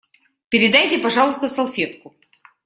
[0.49, 2.15] Передайте, пожалуйста, салфетку.